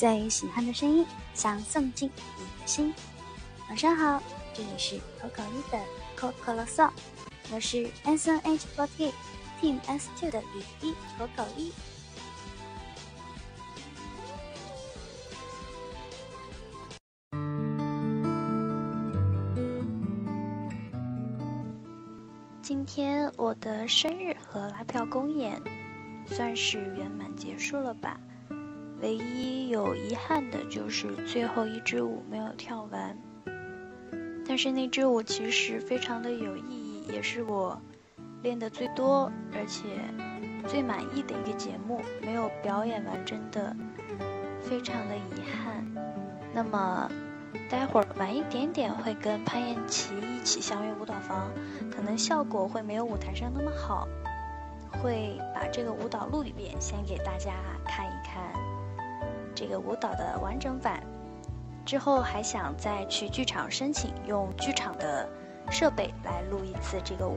[0.00, 2.94] 最喜欢的声音，想送进你的心。
[3.68, 4.22] 晚上好，
[4.54, 5.78] 这里是口口一的
[6.16, 6.90] 口口啰嗦，
[7.52, 9.12] 我是 S N H forty
[9.60, 11.70] Team S two 的雨衣口口一。
[22.62, 25.60] 今天我的生日和拉票公演
[26.24, 28.18] 算是圆满结束了吧。
[29.02, 33.16] 唯一有遗憾的就是最后一支舞没有跳完，
[34.46, 37.80] 但是那支舞其实非常的有意义，也是我
[38.42, 39.88] 练的最多而且
[40.68, 43.74] 最满意的一个节目，没有表演完真的
[44.60, 45.86] 非常的遗憾。
[46.52, 47.10] 那么
[47.70, 51.50] 待会儿晚一点点会跟潘燕琪一起相约舞蹈房，
[51.90, 54.06] 可能效果会没有舞台上那么好，
[55.00, 57.54] 会把这个舞蹈录一遍，先给大家
[57.86, 58.09] 看。
[59.60, 61.02] 这个舞蹈的完整版，
[61.84, 65.28] 之后还想再去剧场申请，用剧场的
[65.70, 67.36] 设备来录一次这个舞。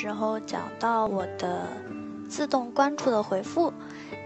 [0.00, 1.66] 时候讲到我的
[2.28, 3.72] 自动关注的回复，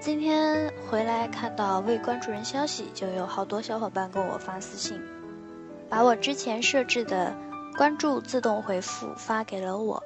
[0.02, 5.00] 今天回来看到未关注人消息，就有好多小伙伴跟我发私信，
[5.88, 7.34] 把我之前设置的
[7.74, 10.02] 关注自动回复发给了我。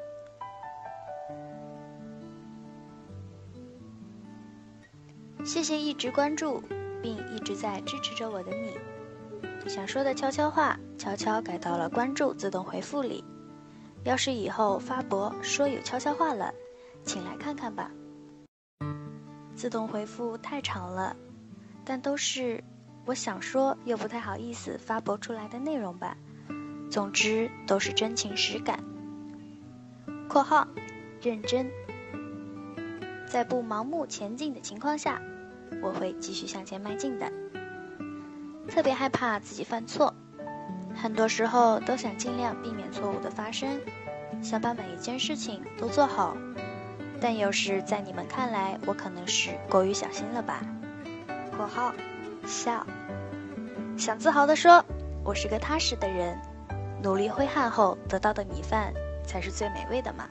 [5.44, 6.62] 谢谢一直关注
[7.02, 13.24] 并一直在支持着我的你，想说的悄悄话悄悄改到了关注自动回复里。
[14.06, 16.54] 要是以后发博说有悄悄话了，
[17.02, 17.90] 请来看看吧。
[19.56, 21.16] 自动回复太长了，
[21.84, 22.62] 但都是
[23.04, 26.16] 我想说又不太好意思发博出来的内容吧。
[26.88, 28.78] 总之都是真情实感。
[30.30, 30.68] （括号
[31.20, 31.68] 认真）
[33.26, 35.20] 在不盲目前进的情况下，
[35.82, 37.32] 我会继续向前迈进的。
[38.68, 40.14] 特别害怕自己犯错。
[40.94, 43.78] 很多时候都想尽量避免错误的发生，
[44.46, 46.36] 想把每一件事情都做好，
[47.20, 50.60] 但有时在你们看来，我可能是过于小心了吧
[51.56, 51.92] ？（括号
[52.46, 52.86] 笑）
[53.98, 54.84] 想自豪地说，
[55.24, 56.38] 我是个踏实的人，
[57.02, 58.94] 努力挥汗后得到的米饭
[59.26, 60.28] 才是最美味的嘛。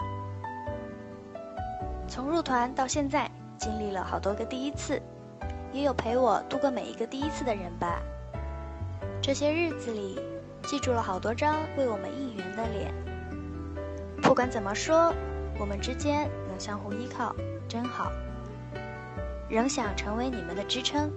[2.07, 5.01] 从入团到现在，经历了好多个第一次，
[5.73, 8.01] 也有陪我度过每一个第一次的人吧。
[9.21, 10.17] 这些日子里。
[10.67, 12.91] 记住了好多张为我们应援的脸。
[14.25, 15.13] 不管怎么说，
[15.59, 17.33] 我们之间能相互依靠，
[17.69, 18.11] 真好。
[19.47, 21.11] 仍想成为你们的支撑，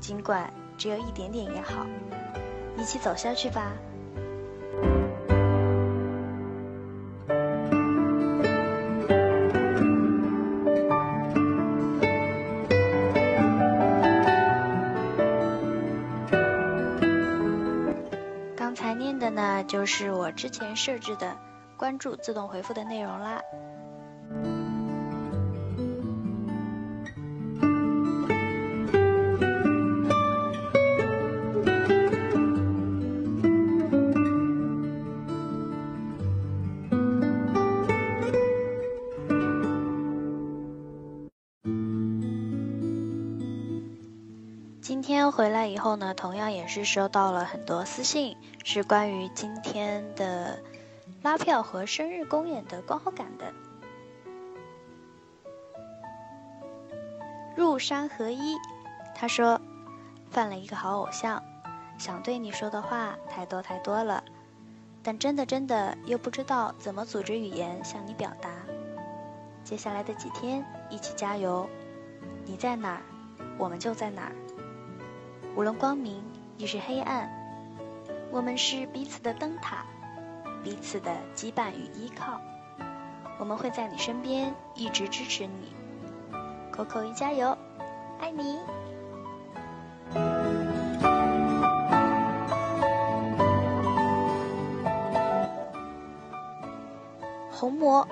[0.00, 1.86] 尽管只有一点点也好，
[2.78, 3.70] 一起走下去吧。
[18.56, 21.36] 刚才念的呢就是我之前设置的
[21.78, 23.40] 关注自动回复的内容啦。
[44.82, 50.58] 今天回来以后呢，同样也是收到了很多私信，是关于今天的
[51.28, 53.52] 拉票和生日公演的观后感的。
[57.54, 58.56] 入山合一，
[59.14, 59.60] 他说，
[60.30, 61.42] 犯了一个好偶像，
[61.98, 64.24] 想对你说的话太多太多了，
[65.02, 68.48] 但真的真的又不知道怎么组织语言向你表达。
[69.62, 71.68] 接下来的几天一起加油，
[72.46, 73.02] 你在哪儿，
[73.58, 74.32] 我们就在哪儿。
[75.54, 76.24] 无论光明
[76.56, 77.30] 亦是黑暗，
[78.30, 79.84] 我们是彼此的灯塔，
[80.68, 82.38] 彼此的羁绊与依靠。
[83.38, 85.72] 我们会在你身边一直支持你，
[86.70, 87.56] 扣扣一加油，
[88.20, 88.58] 爱你。
[97.50, 98.06] 红魔，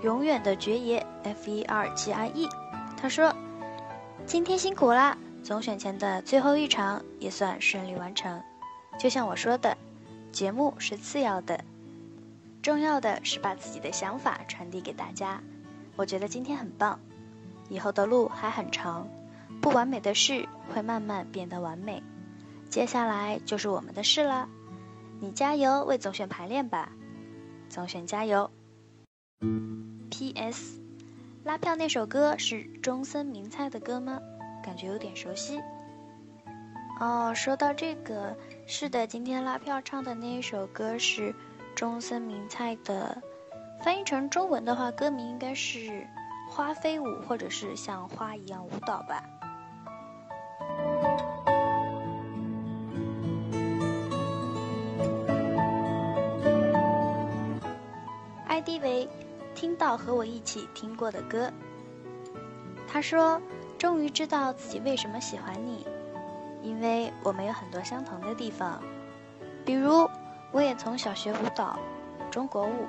[0.00, 2.48] 永远的爵爷 F E R G I E，
[2.96, 3.34] 他说
[4.24, 8.42] ：“今天辛苦啦。”总选前的最后一场也算顺利完成，
[8.98, 9.76] 就像我说的，
[10.32, 11.62] 节目是次要的，
[12.68, 15.40] 重要的是把自己的想法传递给大家，
[15.96, 17.00] 我觉得今天很棒，
[17.70, 19.08] 以后的路还很长，
[19.62, 22.02] 不完美的事会慢慢变得完美，
[22.68, 24.50] 接下来就是我们的事了。
[25.18, 26.92] 你加油为总选排练吧，
[27.70, 28.50] 总选加油。
[30.10, 30.78] P.S.
[31.44, 34.20] 拉票那首歌是中森明菜的歌吗？
[34.62, 35.58] 感觉有点熟悉。
[37.00, 38.36] 哦，说到这个，
[38.66, 41.34] 是的，今天拉票唱的那一首歌是
[41.78, 43.22] 中森明菜的，
[43.84, 45.78] 翻译成中文的话，歌名应该是
[46.50, 49.22] 《花飞舞》或者是像花一样舞蹈吧。
[58.48, 59.08] ID 为
[59.54, 61.48] 听到和我一起听过的歌。
[62.88, 63.40] 他说
[63.78, 65.86] ：“终于知道自己为什么喜欢你。”
[66.60, 68.82] 因为我们有很多相同的地方，
[69.64, 70.10] 比如
[70.50, 71.78] 我也从小学舞蹈，
[72.30, 72.86] 中国舞。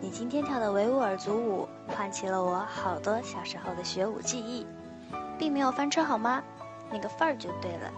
[0.00, 4.66] 你今天跳的维吾尔族舞唤起了我好多小时候的学舞记忆，
[5.38, 6.42] 并没有翻车好吗？
[6.90, 7.92] 那个范儿就对了。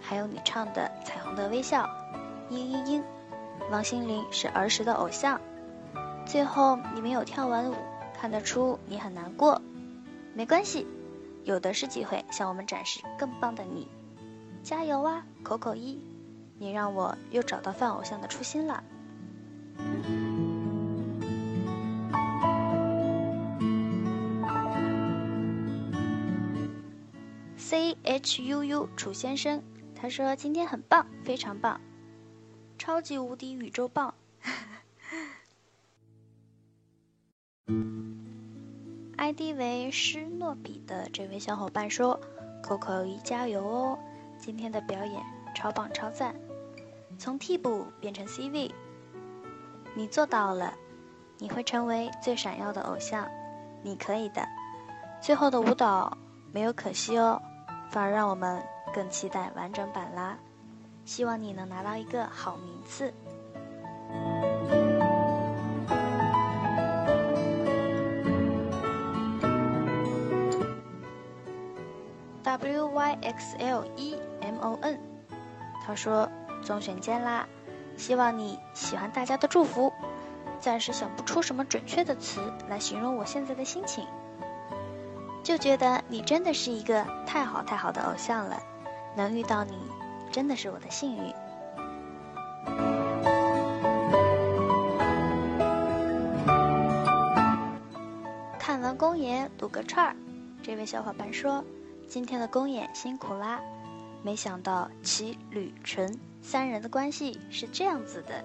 [0.00, 1.88] 还有你唱的《彩虹的微笑》，
[2.54, 3.02] 嘤嘤嘤，
[3.70, 5.40] 王心凌是儿时的偶像。
[6.24, 7.74] 最后你没有跳完舞，
[8.20, 9.60] 看得出你很难过。
[10.34, 10.86] 没关系，
[11.42, 13.88] 有的是机会向我们展示更棒的你。
[14.62, 16.00] 加油啊，口口一！
[16.62, 18.84] 你让我又找到饭偶像的初心了。
[27.56, 29.60] C H U U 楚先生，
[29.96, 31.80] 他说今天很棒，非常棒，
[32.78, 34.14] 超级无敌宇宙棒。
[39.16, 42.20] ID 为施诺比的这位小伙伴说
[42.62, 43.98] ：“：“Coco 一，加油哦！”
[44.38, 45.20] 今天的表演
[45.56, 46.36] 超棒超赞，
[47.18, 48.74] 从替补变成 C 位，
[49.94, 50.74] 你做到了，
[51.38, 53.28] 你会成为最闪耀的偶像，
[53.82, 54.46] 你可以的。
[55.20, 56.16] 最后的舞蹈
[56.52, 57.40] 没有可惜哦，
[57.90, 58.62] 反而让我们
[58.92, 60.36] 更期待完整版啦。
[61.04, 63.12] 希望你能拿到一个好名次。
[72.42, 75.00] W Y X L E M O N，
[75.84, 76.28] 他说
[76.62, 77.46] ：“总选见啦，
[77.96, 79.92] 希望你喜欢大家的祝福。
[80.60, 84.06] 暂时想不出什么准确的词来形容我现在的心情，
[85.42, 88.62] 就觉得你真的是一个太好太好的偶像了，
[89.16, 89.76] 能遇到你
[90.30, 91.34] 真的是我的幸运。”
[98.58, 100.16] 看完公演撸个串儿，
[100.62, 101.64] 这位小伙伴说。
[102.08, 103.58] 今天的公演辛苦啦！
[104.22, 108.44] 没想到齐吕纯三人的关系是这样子的。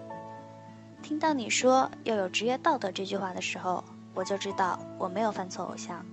[1.04, 3.84] 听到你说要有职业道德这句话的时候，
[4.14, 6.06] 我就知道我没有犯错偶像。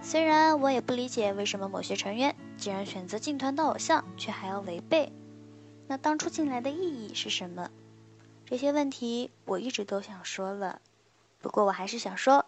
[0.00, 5.12] 虽然我也不理解为什么某些成员既然选择进团当偶像，却还要违背，
[5.88, 7.70] 那当初进来的意义是什么？
[8.46, 10.80] 这些问题我一直都想说了，
[11.40, 12.44] 不过我还是想说，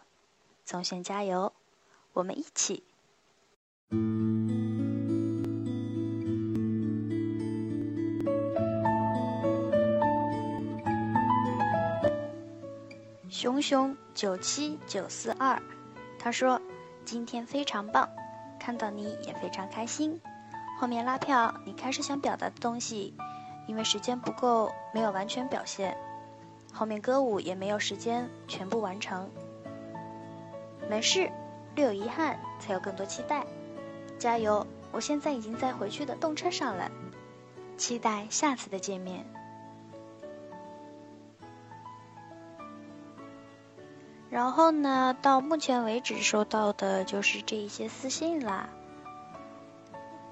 [0.64, 1.52] 总选加油，
[2.12, 2.84] 我们一起。
[13.38, 15.60] 熊熊九七九四二，
[16.18, 16.58] 他说
[17.04, 18.08] ：“今天非常棒，
[18.58, 20.18] 看到你也非常开心。
[20.80, 23.12] 后面拉票，你开始想表达的东西，
[23.68, 25.94] 因为时间不够，没有完全表现。
[26.72, 29.28] 后面歌舞也没有时间全部完成。
[30.88, 31.30] 没事，
[31.74, 33.44] 略有遗憾，才有更多期待。”
[34.18, 34.66] 加油！
[34.92, 36.90] 我现在已经在回去的动车上了，
[37.76, 39.26] 期待下次的见面。
[44.36, 48.68] 然后呢，到目前为止收到的就是这一些私信啦。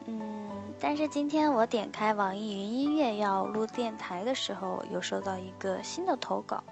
[0.04, 6.62] 嗯，但是今天我点开网易云音乐要录电台的时候，有收到一个新的投稿，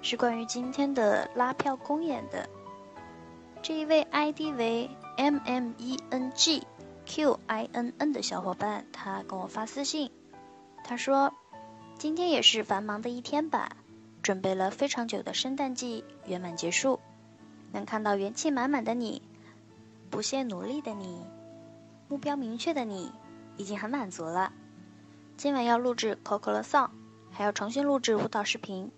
[0.00, 2.48] 是关于今天的拉票公演的。
[3.62, 4.88] 这一位 ID 为。
[5.18, 6.66] M M E N G
[7.04, 10.10] Q I N N 的小伙伴，他跟我发私信，
[10.84, 11.34] 他说
[11.98, 13.76] ：“今天也是繁忙的一天吧，
[14.22, 17.00] 准备了非常久的圣诞季圆满结束，
[17.72, 19.20] 能看到元气满满的你，
[20.10, 21.26] 不懈努力的你，
[22.08, 23.10] 目标明确的你，
[23.56, 24.52] 已经很满足了。
[25.36, 26.90] 今晚要录制 Coco 的 song，
[27.32, 28.92] 还要重新录制舞蹈视频，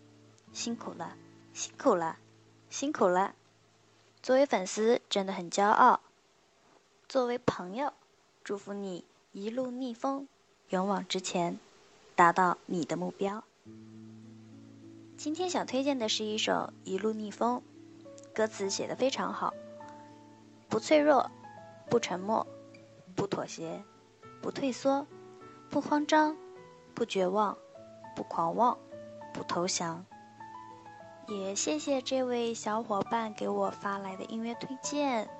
[0.52, 1.16] 辛苦了，
[1.54, 2.18] 辛苦了，
[2.68, 3.34] 辛苦了。
[4.22, 6.00] 作为粉丝，真的很骄傲。”
[7.08, 7.92] 作为朋友，
[8.42, 10.28] 祝福你一路逆风，
[10.68, 11.58] 勇往直前，
[12.14, 13.44] 达到你的目标。
[15.24, 16.52] 今天想推荐的是一首
[16.84, 17.62] 《一路逆风》，
[18.34, 19.54] 歌词写得非常好，
[20.68, 21.30] 不脆弱，
[21.88, 22.46] 不沉默，
[23.16, 23.82] 不妥协，
[24.42, 25.06] 不退缩，
[25.70, 26.36] 不慌张，
[26.92, 27.56] 不绝望，
[28.14, 28.76] 不狂妄，
[29.32, 30.04] 不投降。
[31.26, 35.30] 也谢谢这位小伙伴给我发来的音乐推荐。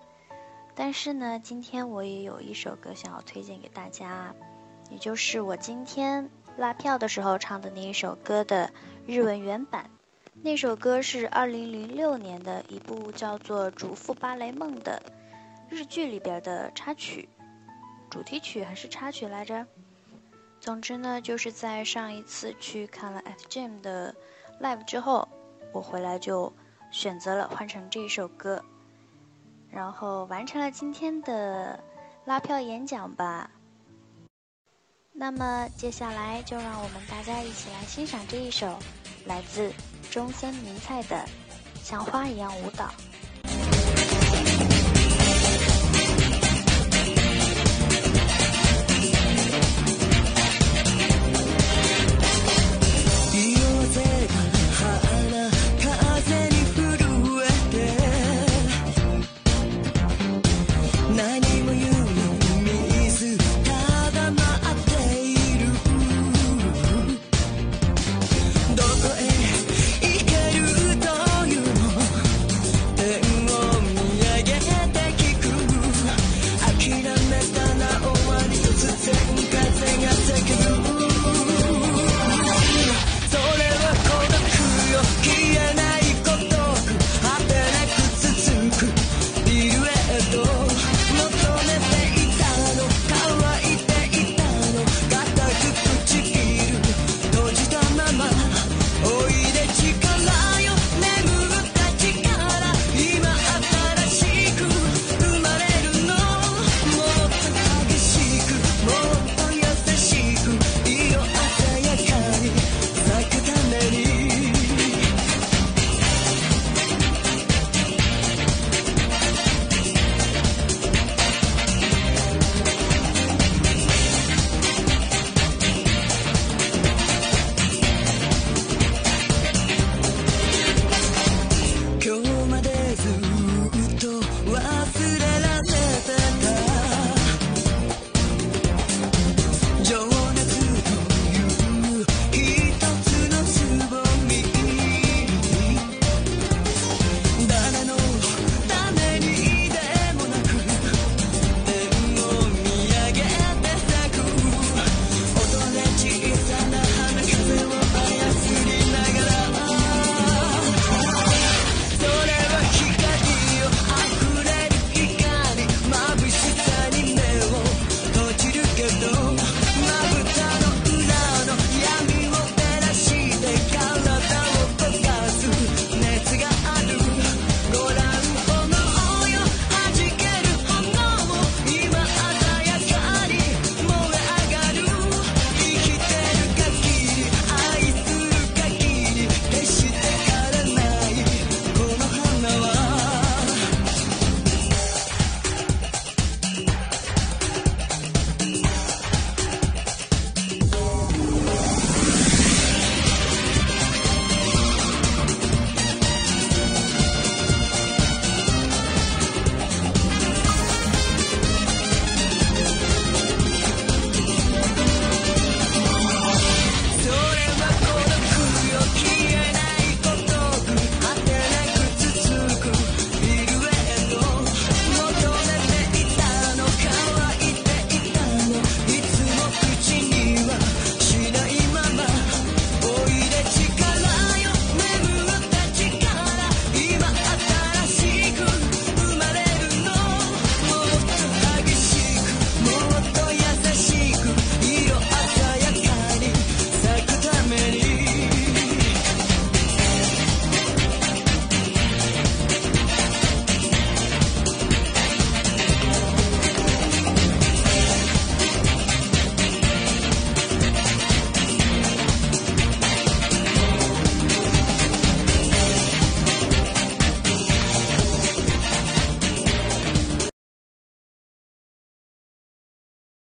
[0.75, 4.35] 但是呢，今天我也有一首歌想要推荐给大家，
[4.91, 8.71] 也就是我今天拉票的时候唱的那一首歌的
[9.07, 9.91] 日文原版。
[10.43, 15.03] 那首歌是二零零六年的一部叫做《主妇芭蕾梦》的
[15.69, 17.29] 日剧里边的插曲，
[18.11, 19.67] 主题曲还是插曲来着？
[20.61, 24.15] 总之呢，就是在上一次去看了 F Jam 的
[24.61, 25.29] live 之后。
[25.73, 26.53] 我回来就
[26.93, 28.65] 选择了换成这一首歌，
[29.69, 31.83] 然后完成了今天的
[32.25, 33.51] 拉票演讲吧。
[35.17, 38.77] 那么接下来就让我们大家一起来欣赏这一首
[39.27, 39.73] 来自
[40.11, 41.17] 中森明菜的
[41.81, 42.87] 《像花一样舞蹈》。